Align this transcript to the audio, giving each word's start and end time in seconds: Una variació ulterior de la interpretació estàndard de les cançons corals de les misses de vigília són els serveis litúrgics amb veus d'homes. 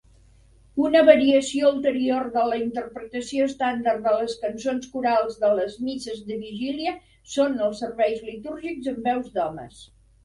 Una 0.83 1.01
variació 1.09 1.67
ulterior 1.73 2.25
de 2.37 2.45
la 2.53 2.57
interpretació 2.61 3.45
estàndard 3.51 4.01
de 4.07 4.13
les 4.21 4.33
cançons 4.45 4.89
corals 4.95 5.37
de 5.45 5.53
les 5.61 5.77
misses 5.91 6.25
de 6.31 6.39
vigília 6.47 6.95
són 7.35 7.63
els 7.67 7.83
serveis 7.85 8.25
litúrgics 8.31 8.91
amb 8.95 9.09
veus 9.11 9.31
d'homes. 9.39 9.87